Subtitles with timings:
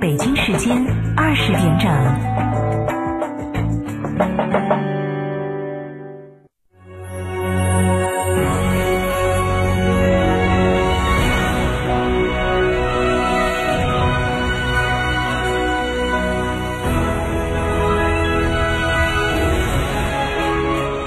[0.00, 0.74] 北京时间
[1.14, 1.90] 二十点整。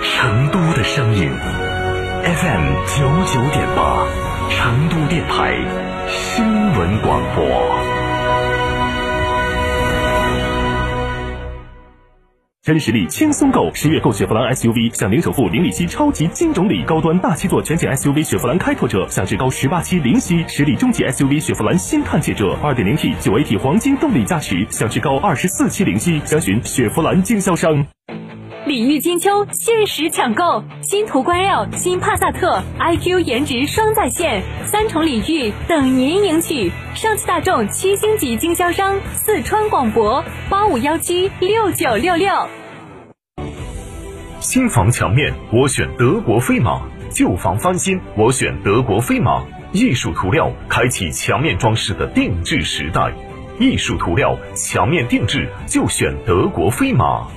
[0.04, 1.32] 成都的声音
[2.24, 4.06] ，FM 九九点八，
[4.52, 5.58] 成都电台
[6.08, 7.93] 新闻广播。
[12.64, 22.58] 真实力轻松购，十月购雪佛兰 SUV 享零首付、零利息超级金种礼，高端大七座全景 SUV 雪佛兰开拓者享至高十八期零息，实力中级 SUV 雪佛兰新探界者。
[22.64, 27.86] 二点零 T 九 AT 黄金动力加持享至高二十四期零息，详询雪佛兰经销商。
[28.66, 36.72] 礼遇金秋，限时抢购新途观 L、新帕萨特，iQ 颜值双在线，三重礼遇等您领取。
[36.96, 42.32] 上汽大众七星级经销商，四川广博八五幺七六九六六。
[44.40, 49.44] 新房墙面我选德国飞马，旧房翻新我选德国飞马。
[49.74, 53.14] 艺术涂料开启墙面装饰的定制时代，
[53.60, 57.28] 艺术涂料墙面定制就选德国飞马。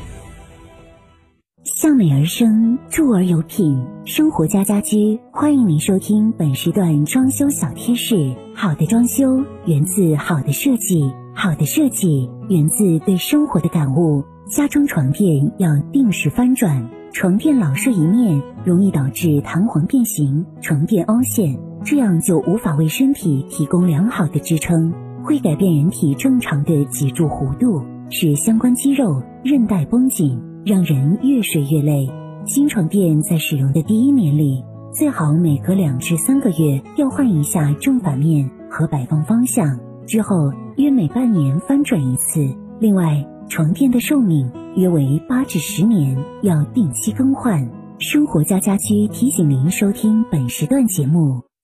[1.75, 8.33] 向美而生，住而有品，生活家家居欢迎您收听本时段装修小贴士。
[8.55, 14.23] 好的装修源自好的设计，好的设计源自对生活的感悟。
[14.49, 30.41] 家中床垫要定时翻转，床垫老是一面容易导致弹簧变形、床垫凹陷，这样就无法为身体提供良好的支撑，会改变人体正常的脊柱弧度，使相关肌肉、韧带绷紧。
[30.67, 32.11] 让人越睡越累。
[32.45, 42.45] 新床垫在使用的第一年里，最好每隔两至三个月要换一下正反面和摆放方向，之后约每半年翻转一次。
[42.81, 47.71] 另外，床垫的寿命约为八至十年，要定期更换。
[48.01, 51.43] 生活家家居提醒您收听本时段节目。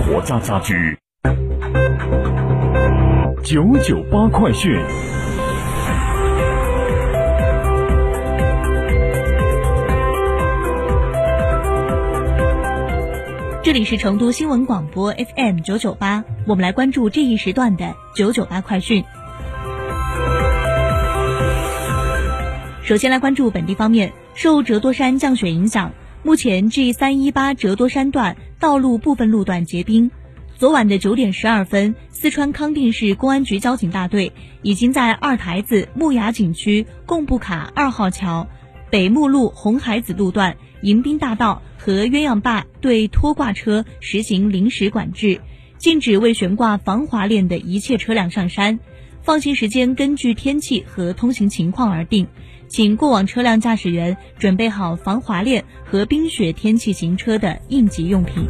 [0.00, 0.98] 活家家居，
[3.44, 4.74] 九九八快讯。
[13.62, 19.04] 这里是成都新闻广播 FM 九九八，我们来关注这一时段的九九八快讯。
[22.82, 25.92] 首先来关注本地方面，受折多山降雪影响。
[26.22, 30.10] 目前 G 三一八折多山段道路部分路段结冰。
[30.58, 38.46] 昨晚的九点十二分，四川康定市公安局交警大队已经在二台子木崖景区贡布卡二号桥、
[38.90, 45.40] 北木路红海子路段迎宾大道和鸳鸯坝对拖挂车实行临时管制，
[45.78, 48.78] 禁止未悬挂防滑链的一切车辆上山。
[49.22, 52.26] 放行时间根据天气和通行情况而定。
[52.70, 58.46] 请过往车辆驾驶员准备好防滑链和冰雪天气行车的应急用品。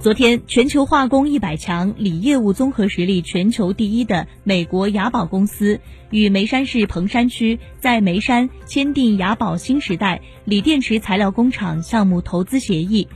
[0.00, 13.06] 昨天，全球化工一百强锂业务综合实力全球第一的美国雅宝公司与眉山市彭山区在眉山签订雅宝新时代锂电池材料工厂项目投资协议，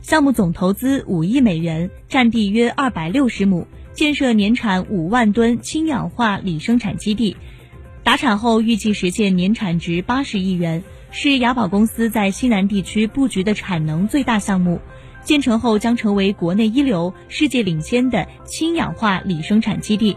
[0.00, 7.36] 项目总投资五亿美元，占地约二百六十亩，建设年产五万吨氢氧化锂生产基地。
[8.08, 14.80] 达产后预计实现年产值八十亿元，是雅宝公司在西南地区布局的产能最大项目。
[15.22, 20.16] 建成后将成为国内一流、世界领先的氢氧化锂生产基地。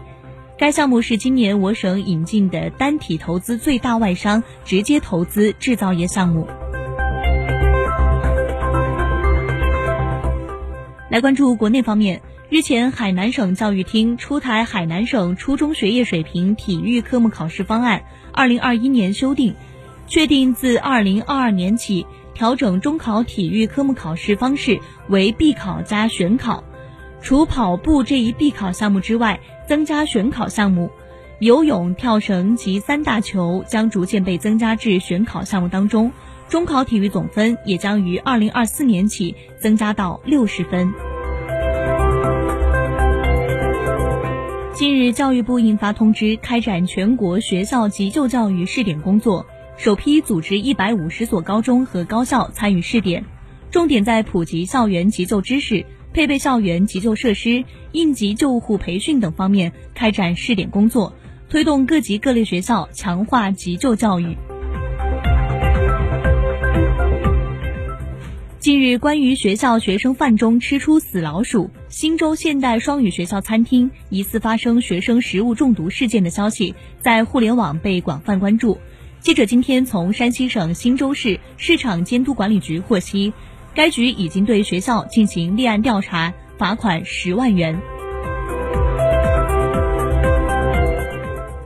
[0.56, 6.48] 该项目是今年我省引进的单体投资最大外商直接投资制造业项目。
[11.10, 12.22] 来关注国内方面。
[12.52, 19.54] 日前，海南省教育厅出台海南省初中学业水平体育科目考试方案（二零二一年修订），
[20.06, 24.78] 确定自二零二二年起调整中考体育科目考试方式
[25.08, 26.62] 为必考加选考，
[27.22, 30.90] 除跑步这一必考项目之外，增加选考项目。
[31.38, 36.12] 游泳、跳绳及三大球将逐渐被增加至选考项目当中，
[36.50, 40.92] 中考体育总分也将于二零二四年起增加到六十分。
[44.82, 49.46] 近日，教育部印发通知，开展全国学校急救教育试点工作，
[49.76, 53.24] 首批组织一百五十所高中和高校参与试点，
[53.70, 61.14] 重点在普及校园急救知识、配备校园急救设施、应急救护培训等方面开展试点工作，
[61.48, 64.36] 推动各级各类学校强化急救教育。
[68.58, 78.78] 近日，关于学校学生饭中吃出死老鼠，新州现代双语学校餐厅疑似发生学生食物中毒事件的消息，在互联网被广泛关注。
[79.20, 83.34] 记者今天从山西省忻州市市场监督管理局获悉，
[83.74, 87.78] 该局已经对学校进行立案调查，罚款十万元。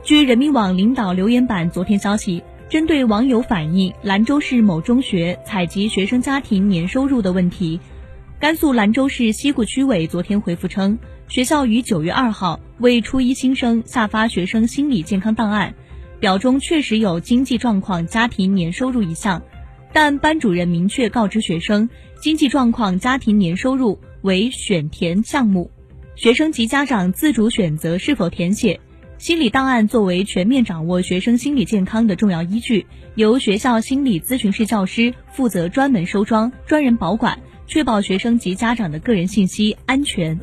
[0.03, 2.43] 据人民网领导留言板昨天消息。
[2.69, 7.79] 针对网友反映兰州市某中学采集学生家庭年收入的问题，
[8.39, 15.73] 甘肃兰州市西固区委昨天回复称，学校于九月二号为初一新生下发学生心理健康档案，
[16.19, 19.41] 表中确实有经济状况、家庭年收入一项，
[19.91, 21.89] 但班主任明确告知学生，
[22.21, 25.71] 经济状况、家庭年收入为选填项目，
[26.15, 28.79] 学生及家长自主选择是否填写。
[29.17, 32.85] 心理档案作为全面掌握学生心理健康的重要依据，
[33.15, 40.39] 由学校心理咨询室教师负责专门收装、专人保管，确保学生及家长的个人信息安全。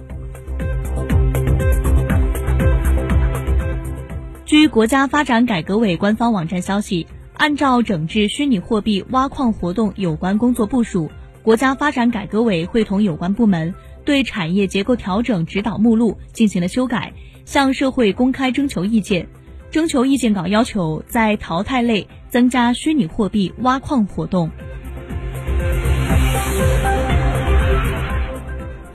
[4.44, 11.10] 据国家发展改革委官方网站消息，按照整治虚拟货币挖矿活动有关工作部署，
[11.42, 13.74] 国家发展改革委会同有关部门
[14.04, 17.12] 对产业结构调整指导目录进行了修改。
[17.46, 19.26] 向社会公开征求意见，
[19.70, 24.50] 征求意见稿要求在淘汰类增加虚拟货币挖矿活动。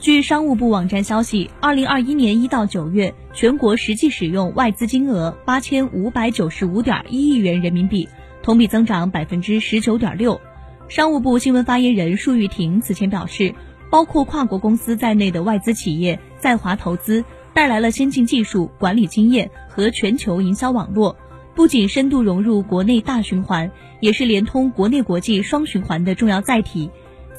[0.00, 8.08] 据商务部网站消息，二零二一年一到九月，全国实际使用外资金额八千五百九十五点一亿元人民币，
[8.42, 10.40] 同比增长百分之十九点六。
[10.88, 13.54] 商务部新闻发言人束玉婷此前表示，
[13.90, 17.22] 包括跨国公司在内的外资企业在华投资。
[17.52, 21.16] 带来了先进技术、管理经验和全球营销网络，
[21.56, 26.90] 不仅深度融入国内大循环，也是联通国内国际双循环的重要载体，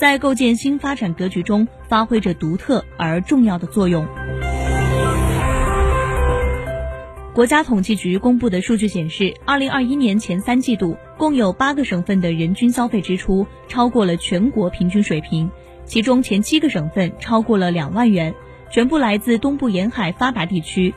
[0.02, 4.04] 在构建新发展格局中发挥着独特而重要的作用。
[7.36, 15.52] 国家统计局公布的数据显示，二零二一年前三季度，共有八个省份的人均消费支出超过了全国平均水平，
[15.86, 18.34] 其中前七个省份超过了两万元。
[18.72, 20.96] 全部来自东部沿海发达地区。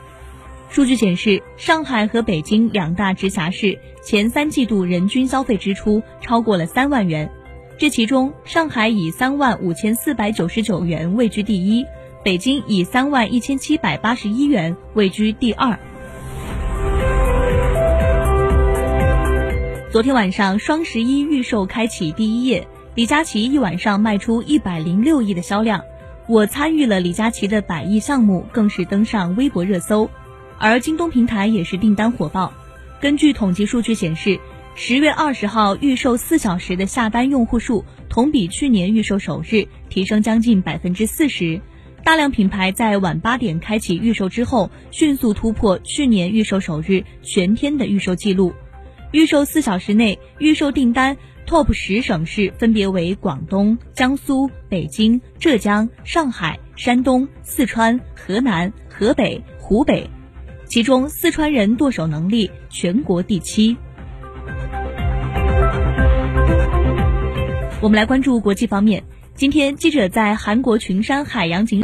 [0.71, 7.29] 数据显示，上海和北京两大直辖市前三季度人均消费支出超过了三万元，
[7.77, 11.85] 这其中上海以三万五千四百九十九元位居第一，
[12.23, 15.77] 北京以三万一千七百八十一元位居第二。
[19.91, 25.81] 昨天晚上，双十一预售开启第一夜，李佳琦一晚上卖出一百零六亿的销量。
[26.27, 30.09] 我参与了李佳琦的百亿项目，更是登上微博热搜，
[30.57, 32.53] 而京东平台也是订单火爆。
[33.01, 34.39] 根据统计数据显示，
[34.77, 41.61] 十月二十号预售四小时的下单用户数，同比去年预售首日提升将近百分之四十。
[42.03, 48.53] 大量品牌在晚八点开启预售之后，迅速突破去年预售首日全天的预售记录。
[49.11, 51.17] 预售四小时内预售订单。
[51.47, 60.09] TOP 十省市分别为广东、江苏、北京、浙江、上海、山东、四川、河南、河北、湖北，
[60.65, 63.77] 其中四川人剁手能力全国第七。
[67.81, 69.03] 我们来关注国际方面，
[69.35, 71.83] 今天记者在韩国群山海洋景。